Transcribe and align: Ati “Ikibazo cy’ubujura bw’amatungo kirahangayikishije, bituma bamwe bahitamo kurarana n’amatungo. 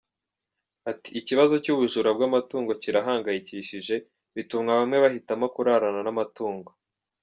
Ati 0.91 1.09
“Ikibazo 1.19 1.55
cy’ubujura 1.63 2.09
bw’amatungo 2.17 2.71
kirahangayikishije, 2.81 3.95
bituma 4.35 4.69
bamwe 4.79 4.97
bahitamo 5.03 5.45
kurarana 5.55 5.99
n’amatungo. 6.03 6.69